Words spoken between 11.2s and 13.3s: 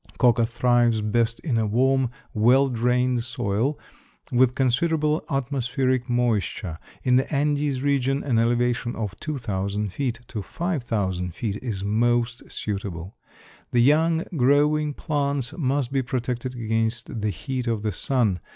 feet is most suitable.